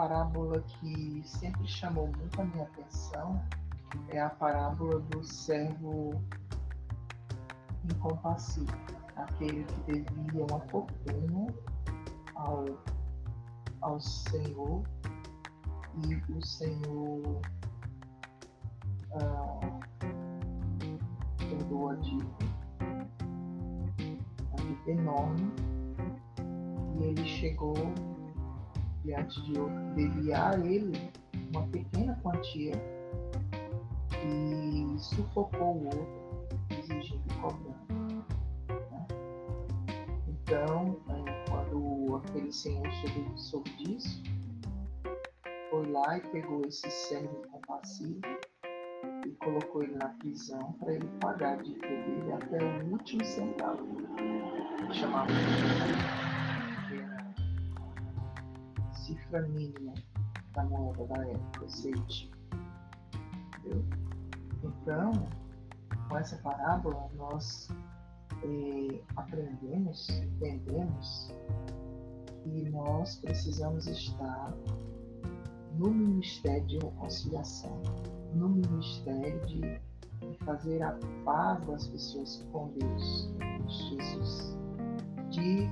parábola 0.00 0.62
que 0.62 1.22
sempre 1.26 1.68
chamou 1.68 2.06
muito 2.06 2.40
a 2.40 2.44
minha 2.46 2.64
atenção 2.64 3.38
é 4.08 4.18
a 4.18 4.30
parábola 4.30 4.98
do 4.98 5.22
servo 5.22 6.24
incompassivo, 7.84 8.72
aquele 9.14 9.62
que 9.64 10.00
devia 10.00 10.46
uma 10.46 10.60
fortuna 10.68 11.52
ao, 12.34 12.64
ao 13.82 14.00
Senhor 14.00 14.82
e 16.08 16.32
o 16.32 16.46
Senhor 16.46 17.42
ah, 19.12 19.80
perdoa 21.36 21.92
a 21.92 21.96
dívida, 21.96 22.46
a 24.50 24.56
dívida 24.62 24.90
enorme, 24.92 25.52
e 26.98 27.04
ele 27.04 27.24
chegou 27.26 27.74
diante 29.04 29.40
de 29.42 29.58
outro 29.58 29.76
que 29.94 30.08
devia 30.08 30.50
a 30.50 30.58
ele 30.58 31.10
uma 31.52 31.66
pequena 31.68 32.18
quantia 32.22 32.74
e 34.24 34.98
sufocou 34.98 35.76
o 35.76 35.84
outro, 35.86 36.48
exigindo 36.70 37.22
e 37.28 37.34
cobrando. 37.34 38.24
Né? 38.90 39.06
Então, 40.28 40.96
quando 41.48 42.16
aquele 42.16 42.52
senhor 42.52 42.86
soube, 42.92 43.32
soube 43.36 43.70
disso, 43.76 44.22
foi 45.70 45.90
lá 45.90 46.18
e 46.18 46.20
pegou 46.20 46.62
esse 46.66 46.90
servo 46.90 47.42
compassivo 47.50 48.20
e 49.26 49.30
colocou 49.32 49.82
ele 49.82 49.94
na 49.96 50.08
prisão 50.08 50.72
para 50.78 50.94
ele 50.94 51.08
pagar 51.20 51.58
a 51.58 51.62
dívida 51.62 51.86
dele 51.86 52.32
até 52.32 52.58
o 52.58 52.92
último 52.92 53.24
centavo. 53.24 53.86
Chamava 54.92 55.30
mínima 59.38 59.94
da 60.52 60.64
moeda 60.64 61.06
da 61.06 61.26
época, 61.26 61.68
seis. 61.68 62.30
Entendeu? 63.58 63.84
Então, 64.62 65.12
com 66.08 66.18
essa 66.18 66.36
parábola, 66.38 67.08
nós 67.16 67.68
eh, 68.42 69.00
aprendemos, 69.16 70.08
entendemos 70.08 71.32
que 72.42 72.68
nós 72.70 73.16
precisamos 73.16 73.86
estar 73.86 74.52
no 75.78 75.90
ministério 75.90 76.66
de 76.66 76.78
reconciliação, 76.78 77.82
no 78.34 78.48
ministério 78.48 79.46
de, 79.46 79.80
fazer 80.44 80.82
a 80.82 80.98
paz 81.24 81.66
das 81.66 81.88
pessoas 81.88 82.46
com 82.52 82.68
Deus, 82.78 83.30
Jesus, 83.68 84.56
de 85.30 85.68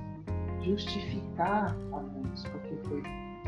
justificar 0.63 1.75
a 1.93 1.99
muitos, 1.99 2.43
porque 2.45 2.75
foi 2.87 3.03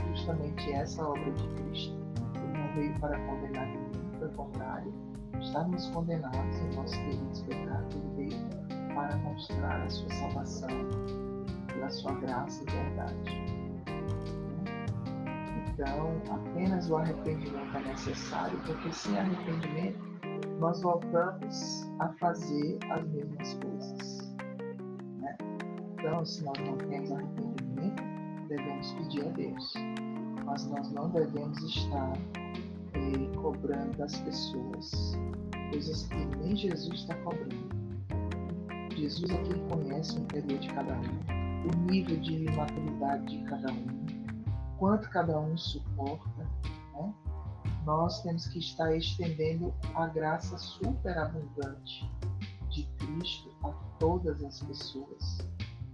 justamente 0.09 0.72
essa 0.72 1.08
obra 1.08 1.31
de 1.31 1.47
Cristo. 1.50 1.95
Ele 2.36 2.58
não 2.58 2.73
veio 2.75 3.00
para 3.00 3.20
condenar 3.28 3.67
ninguém, 3.67 4.20
pelo 4.20 4.31
contrário, 4.33 4.94
estávamos 5.39 5.88
condenados 5.88 6.59
em 6.59 6.75
nossos 6.75 6.98
queridos 6.98 7.42
pecados, 7.42 7.95
ele 7.95 8.30
veio 8.30 8.72
para 8.94 9.16
mostrar 9.17 9.81
a 9.81 9.89
sua 9.89 10.09
salvação 10.09 10.70
pela 11.67 11.89
sua 11.89 12.14
graça 12.16 12.64
e 12.64 12.72
verdade. 12.72 13.61
Então, 15.73 16.22
apenas 16.30 16.89
o 16.89 16.98
arrependimento 16.98 17.78
é 17.78 17.80
necessário, 17.80 18.59
porque 18.66 18.92
sem 18.94 19.17
arrependimento 19.17 20.11
nós 20.59 20.81
voltamos 20.81 21.89
a 22.00 22.09
fazer 22.14 22.78
as 22.92 23.08
mesmas 23.08 23.53
coisas. 23.55 24.36
Né? 25.20 25.36
Então, 25.94 26.23
se 26.23 26.44
nós 26.44 26.58
não 26.59 26.78
temos 26.78 27.11
arrependimento, 27.11 28.11
devemos 28.52 28.92
pedir 28.94 29.26
a 29.26 29.32
Deus. 29.32 29.74
Mas 30.46 30.68
nós 30.68 30.92
não 30.92 31.10
devemos 31.10 31.58
estar 31.64 32.14
eh, 32.94 33.38
cobrando 33.42 33.98
das 33.98 34.17
pessoas 34.20 35.17
coisas 35.72 36.04
que 36.08 36.26
nem 36.38 36.56
Jesus 36.56 37.00
está 37.00 37.16
cobrando. 37.23 37.72
Jesus 38.95 39.32
é 39.32 39.44
quem 39.44 39.67
conhece 39.70 40.17
o 40.17 40.22
interior 40.23 40.60
de 40.60 40.67
cada 40.73 40.94
um, 40.94 41.70
o 41.70 41.90
nível 41.90 42.20
de 42.20 42.44
maturidade 42.52 43.26
de 43.26 43.44
cada 43.45 43.72
um, 43.72 43.88
quanto 44.78 45.10
cada 45.10 45.40
um 45.40 45.58
suporta. 45.58 46.44
Né? 46.94 47.14
Nós 47.86 48.22
temos 48.22 48.48
que 48.48 48.60
estar 48.60 48.94
estendendo 48.95 49.73
a 49.95 50.08
graça 50.08 50.58
superabundante 50.58 52.11
de 52.70 52.84
Cristo 52.98 53.50
a 53.64 53.70
todas 53.98 54.44
as 54.44 54.61
pessoas, 54.61 55.38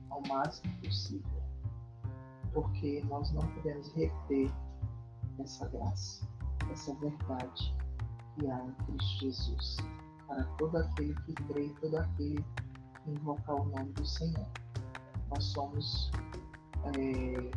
ao 0.09 0.21
máximo 0.27 0.73
possível, 0.81 1.36
porque 2.57 3.03
nós 3.07 3.31
não 3.33 3.43
podemos 3.49 3.87
reter 3.93 4.51
essa 5.37 5.67
graça, 5.67 6.27
essa 6.71 6.91
verdade 6.95 7.77
que 8.33 8.47
há 8.47 8.65
em 8.65 8.71
Cristo 8.85 9.19
Jesus, 9.19 9.77
para 10.25 10.43
todo 10.57 10.75
aquele 10.77 11.13
que 11.21 11.33
crê, 11.33 11.71
todo 11.79 11.97
aquele 11.97 12.43
que 13.03 13.11
invocar 13.11 13.61
o 13.61 13.65
nome 13.65 13.93
do 13.93 14.03
Senhor. 14.03 14.47
Nós 15.29 15.43
somos 15.43 16.11
é, 16.97 17.51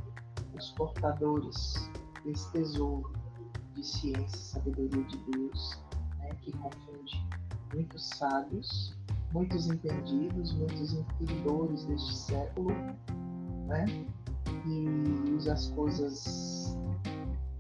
os 0.55 0.71
portadores 0.73 1.91
desse 2.23 2.53
tesouro 2.53 3.11
de 3.75 3.83
ciência 3.83 4.37
e 4.37 4.39
sabedoria 4.39 5.05
de 5.05 5.17
Deus, 5.31 5.83
né, 6.19 6.29
que 6.43 6.53
confunde 6.53 7.27
muitos 7.73 8.07
sábios, 8.07 8.99
muitos 9.33 9.67
entendidos, 9.67 10.53
muitos 10.53 10.93
entendedores 10.93 11.87
deste 11.87 12.15
século, 12.15 12.71
né, 13.67 13.87
e 14.71 15.35
usa 15.35 15.53
as 15.53 15.67
coisas 15.71 16.79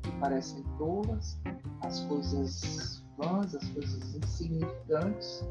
que 0.02 0.12
parecem 0.12 0.62
tolas, 0.78 1.40
as 1.82 2.00
coisas 2.04 3.04
vãs, 3.18 3.54
as 3.54 3.68
coisas 3.70 4.14
insignificantes, 4.14 5.44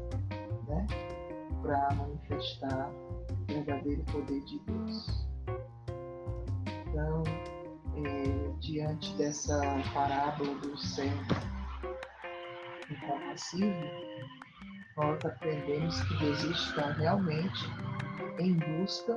né? 0.68 0.86
Para 1.62 1.94
manifestar 1.94 2.90
o 2.90 3.46
verdadeiro 3.46 4.02
poder 4.04 4.40
de 4.44 4.58
Deus. 4.60 5.26
Então, 6.88 7.22
é, 7.96 8.52
diante 8.60 9.14
dessa 9.16 9.60
parábola 9.92 10.54
do 10.60 10.76
servo 10.78 11.34
incompassível, 12.90 13.90
nós 14.96 15.24
aprendemos 15.24 16.00
que 16.02 16.18
Deus 16.18 16.42
está 16.44 16.92
realmente 16.92 17.64
em 18.38 18.54
busca 18.54 19.16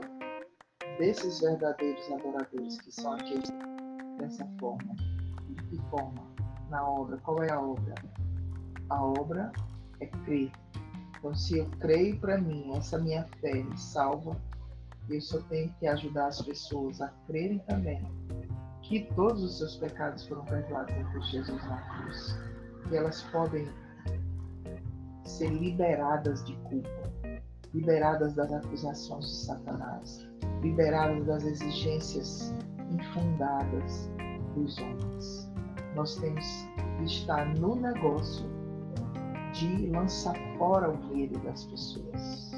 desses 0.98 1.40
verdadeiros 1.40 2.12
adoradores, 2.12 2.80
que 2.82 2.92
são 2.92 3.14
aqueles 3.14 3.50
dessa 4.20 4.48
forma. 4.60 4.96
De 5.50 5.64
que 5.66 5.78
forma? 5.90 6.24
Na 6.70 6.88
obra. 6.88 7.18
Qual 7.18 7.44
é 7.44 7.52
a 7.52 7.60
obra? 7.60 7.94
a 8.90 9.04
obra 9.04 9.52
é 10.00 10.06
crer. 10.06 10.52
Então, 11.18 11.34
se 11.34 11.58
eu 11.58 11.70
creio 11.80 12.20
para 12.20 12.38
mim, 12.38 12.76
essa 12.76 12.98
minha 12.98 13.26
fé 13.40 13.54
me 13.54 13.78
salva, 13.78 14.40
eu 15.10 15.22
só 15.22 15.40
tenho 15.44 15.74
que 15.80 15.88
ajudar 15.88 16.28
as 16.28 16.42
pessoas 16.42 17.02
a 17.02 17.08
crerem 17.28 17.60
também 17.60 18.02
que 18.82 19.08
todos 19.16 19.42
os 19.44 19.58
seus 19.58 19.78
pecados 19.78 20.28
foram 20.28 20.44
perdoados 20.46 20.94
por 21.12 21.22
Jesus 21.24 21.64
na 21.66 21.78
cruz. 21.78 22.38
Que 22.88 22.98
elas 22.98 23.22
podem 23.24 23.68
ser 25.24 25.50
liberadas 25.50 26.44
de 26.44 26.54
culpa, 26.58 27.10
liberadas 27.74 28.34
das 28.34 28.52
acusações 28.52 29.26
de 29.26 29.36
Satanás, 29.46 30.28
liberadas 30.64 31.26
das 31.26 31.44
exigências 31.44 32.54
infundadas 32.90 34.10
dos 34.56 34.78
homens. 34.80 35.52
Nós 35.96 36.16
temos 36.16 36.46
que 36.98 37.06
estar 37.06 37.46
no 37.60 37.76
negócio 37.76 38.50
de 39.54 39.88
lançar 39.88 40.36
fora 40.58 40.90
o 40.90 41.08
medo 41.08 41.38
das 41.40 41.66
pessoas. 41.66 42.52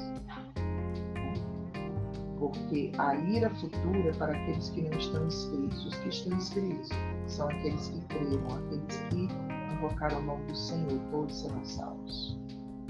Porque 2.38 2.92
a 2.98 3.14
ira 3.16 3.50
futura 3.56 4.12
para 4.18 4.32
aqueles 4.32 4.70
que 4.70 4.82
não 4.82 4.96
estão 4.96 5.26
inscritos. 5.26 5.86
Os 5.86 5.94
que 5.96 6.08
estão 6.08 6.36
inscritos 6.36 6.88
são 7.26 7.48
aqueles 7.48 7.88
que 7.88 8.00
creram, 8.06 8.46
aqueles 8.46 8.96
que 9.10 9.28
invocaram 9.74 10.20
o 10.20 10.22
nome 10.22 10.46
do 10.46 10.56
Senhor, 10.56 11.00
todos 11.10 11.40
serão 11.40 11.64
salvos. 11.64 12.38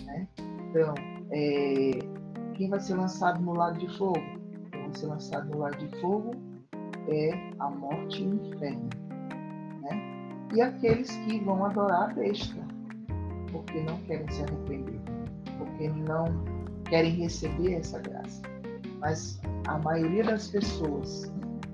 Né? 0.05 0.29
Então, 0.71 0.95
é, 1.31 1.91
quem 2.55 2.69
vai 2.69 2.81
ser 2.81 2.97
lançado 2.97 3.41
no 3.41 3.55
lado 3.55 3.79
de 3.79 3.97
fogo? 3.97 4.36
Vai 4.87 4.95
ser 4.95 5.07
lançado 5.07 5.51
no 5.51 5.59
lado 5.59 5.77
de 5.77 6.01
fogo 6.01 6.31
é 7.09 7.53
a 7.59 7.71
morte 7.71 8.23
e 8.23 8.27
o 8.27 8.35
inferno. 8.35 8.89
Né? 9.83 10.49
E 10.55 10.61
aqueles 10.61 11.11
que 11.11 11.41
vão 11.41 11.65
adorar 11.65 12.11
a 12.11 12.15
besta 12.15 12.67
porque 13.51 13.81
não 13.81 13.99
querem 14.03 14.31
se 14.31 14.43
arrepender, 14.43 15.01
porque 15.59 15.89
não 15.89 16.25
querem 16.85 17.13
receber 17.13 17.75
essa 17.75 17.99
graça. 18.01 18.43
Mas 18.99 19.41
a 19.67 19.79
maioria 19.79 20.25
das 20.25 20.49
pessoas, 20.49 21.33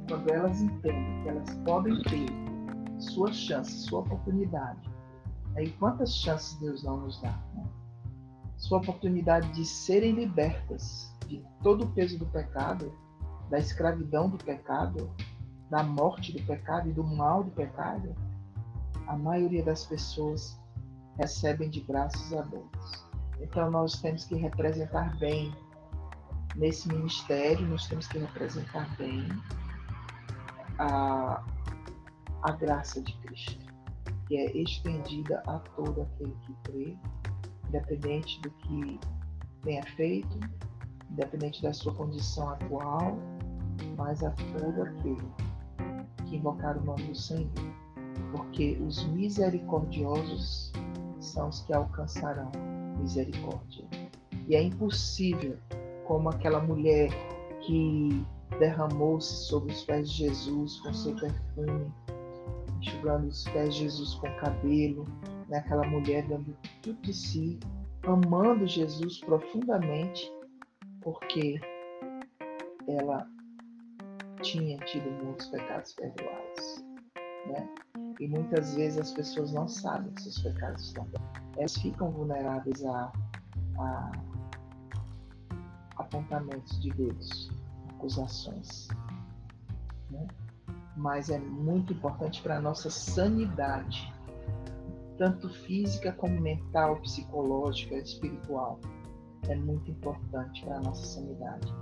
quando 0.08 0.30
elas 0.30 0.60
entendem 0.60 1.22
que 1.22 1.28
elas 1.28 1.54
podem 1.64 2.00
ter 2.02 2.26
sua 2.98 3.32
chance, 3.32 3.70
sua 3.88 4.00
oportunidade, 4.00 4.80
aí 5.56 5.70
quantas 5.72 6.14
chances 6.14 6.58
Deus 6.60 6.82
não 6.84 6.98
nos 6.98 7.20
dá? 7.20 7.38
Né? 7.54 7.64
Sua 8.56 8.78
oportunidade 8.78 9.52
de 9.52 9.64
serem 9.64 10.12
libertas 10.12 11.12
de 11.26 11.42
todo 11.62 11.84
o 11.84 11.88
peso 11.90 12.18
do 12.18 12.26
pecado, 12.26 12.92
da 13.52 13.58
escravidão 13.58 14.30
do 14.30 14.38
pecado, 14.38 15.14
da 15.68 15.82
morte 15.82 16.32
do 16.32 16.42
pecado 16.46 16.88
e 16.88 16.92
do 16.92 17.04
mal 17.04 17.44
do 17.44 17.50
pecado, 17.50 18.16
a 19.06 19.14
maioria 19.14 19.62
das 19.62 19.84
pessoas 19.84 20.58
recebem 21.18 21.68
de 21.68 21.82
braços 21.82 22.32
abertos. 22.32 23.06
Então 23.42 23.70
nós 23.70 24.00
temos 24.00 24.24
que 24.24 24.36
representar 24.36 25.14
bem 25.18 25.54
nesse 26.56 26.88
ministério, 26.88 27.66
nós 27.68 27.86
temos 27.88 28.08
que 28.08 28.20
representar 28.20 28.88
bem 28.96 29.28
a, 30.78 31.44
a 32.44 32.52
graça 32.52 33.02
de 33.02 33.12
Cristo, 33.18 33.66
que 34.28 34.36
é 34.38 34.56
estendida 34.56 35.42
a 35.46 35.58
todo 35.76 36.00
aquele 36.00 36.34
que 36.46 36.54
crê, 36.62 36.96
independente 37.68 38.40
do 38.40 38.50
que 38.50 38.98
tenha 39.62 39.82
feito, 39.94 40.40
independente 41.10 41.62
da 41.62 41.74
sua 41.74 41.92
condição 41.92 42.48
atual, 42.48 43.18
mas 44.02 44.24
a 44.24 44.30
todo 44.30 44.82
aquele 44.82 45.22
que 46.26 46.36
invocar 46.36 46.76
o 46.76 46.84
nome 46.84 47.04
do 47.04 47.14
Senhor, 47.14 47.48
porque 48.32 48.76
os 48.84 49.06
misericordiosos 49.08 50.72
são 51.20 51.48
os 51.48 51.60
que 51.60 51.72
alcançarão 51.72 52.50
misericórdia. 52.98 53.84
E 54.48 54.56
é 54.56 54.62
impossível, 54.62 55.56
como 56.04 56.30
aquela 56.30 56.60
mulher 56.60 57.10
que 57.60 58.26
derramou-se 58.58 59.46
sobre 59.46 59.72
os 59.72 59.84
pés 59.84 60.10
de 60.10 60.26
Jesus 60.26 60.80
com 60.80 60.92
seu 60.92 61.14
perfume, 61.14 61.92
enxugando 62.80 63.28
os 63.28 63.44
pés 63.44 63.72
de 63.74 63.82
Jesus 63.82 64.14
com 64.14 64.28
cabelo, 64.34 65.06
né? 65.48 65.58
aquela 65.58 65.86
mulher 65.86 66.26
dando 66.26 66.56
tudo 66.82 67.00
de 67.02 67.14
si, 67.14 67.60
amando 68.02 68.66
Jesus 68.66 69.20
profundamente, 69.20 70.28
porque 71.00 71.60
ela 72.88 73.24
tinha 74.42 74.76
tido 74.78 75.10
muitos 75.24 75.46
pecados 75.48 75.92
perdoados. 75.94 76.84
Né? 77.46 77.68
E 78.20 78.28
muitas 78.28 78.74
vezes 78.74 78.98
as 78.98 79.12
pessoas 79.12 79.52
não 79.52 79.66
sabem 79.66 80.12
que 80.12 80.22
seus 80.22 80.38
pecados 80.38 80.86
estão 80.86 81.06
Elas 81.56 81.76
ficam 81.76 82.10
vulneráveis 82.10 82.84
a, 82.84 83.12
a 83.78 84.12
apontamentos 85.96 86.80
de 86.80 86.90
Deus, 86.90 87.50
acusações. 87.90 88.88
Né? 90.10 90.26
Mas 90.96 91.30
é 91.30 91.38
muito 91.38 91.92
importante 91.92 92.42
para 92.42 92.58
a 92.58 92.60
nossa 92.60 92.90
sanidade, 92.90 94.12
tanto 95.16 95.48
física 95.48 96.12
como 96.12 96.40
mental, 96.40 97.00
psicológica, 97.00 97.94
espiritual. 97.96 98.78
É 99.48 99.56
muito 99.56 99.90
importante 99.90 100.64
para 100.64 100.76
a 100.76 100.80
nossa 100.80 101.04
sanidade. 101.04 101.72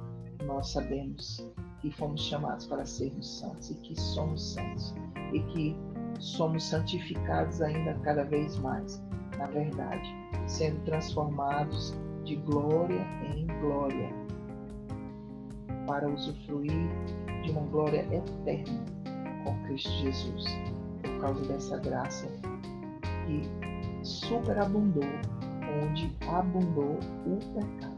Nós 0.46 0.70
sabemos 0.70 1.44
que 1.80 1.90
fomos 1.90 2.22
chamados 2.22 2.66
para 2.66 2.84
sermos 2.84 3.38
santos 3.38 3.70
e 3.70 3.74
que 3.76 3.98
somos 3.98 4.54
santos 4.54 4.94
e 5.32 5.40
que 5.40 5.76
somos 6.18 6.64
santificados 6.64 7.62
ainda 7.62 7.94
cada 8.02 8.24
vez 8.24 8.58
mais, 8.58 9.02
na 9.38 9.46
verdade, 9.46 10.08
sendo 10.46 10.80
transformados 10.84 11.94
de 12.24 12.36
glória 12.36 13.06
em 13.34 13.46
glória 13.60 14.10
para 15.86 16.08
usufruir 16.08 16.88
de 17.42 17.50
uma 17.50 17.62
glória 17.62 18.06
eterna 18.14 18.84
com 19.44 19.62
Cristo 19.64 19.90
Jesus, 19.90 20.44
por 21.02 21.20
causa 21.20 21.44
dessa 21.46 21.78
graça 21.78 22.26
que 23.26 24.04
superabundou 24.04 25.02
onde 25.82 26.12
abundou 26.28 26.98
o 27.26 27.38
pecado. 27.54 27.89